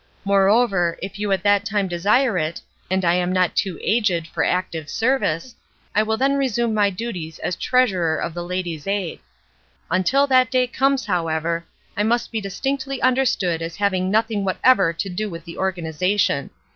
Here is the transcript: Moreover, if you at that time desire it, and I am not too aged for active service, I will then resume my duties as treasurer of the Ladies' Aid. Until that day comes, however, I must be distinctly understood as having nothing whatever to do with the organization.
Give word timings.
Moreover, 0.25 0.97
if 1.03 1.19
you 1.19 1.31
at 1.31 1.43
that 1.43 1.63
time 1.63 1.87
desire 1.87 2.35
it, 2.35 2.59
and 2.89 3.05
I 3.05 3.13
am 3.13 3.31
not 3.31 3.55
too 3.55 3.77
aged 3.83 4.25
for 4.25 4.43
active 4.43 4.89
service, 4.89 5.53
I 5.93 6.01
will 6.01 6.17
then 6.17 6.37
resume 6.37 6.73
my 6.73 6.89
duties 6.89 7.37
as 7.37 7.55
treasurer 7.55 8.17
of 8.17 8.33
the 8.33 8.43
Ladies' 8.43 8.87
Aid. 8.87 9.19
Until 9.91 10.25
that 10.25 10.49
day 10.49 10.65
comes, 10.65 11.05
however, 11.05 11.65
I 11.95 12.01
must 12.01 12.31
be 12.31 12.41
distinctly 12.41 12.99
understood 12.99 13.61
as 13.61 13.75
having 13.75 14.09
nothing 14.09 14.43
whatever 14.43 14.91
to 14.91 15.07
do 15.07 15.29
with 15.29 15.45
the 15.45 15.59
organization. 15.59 16.49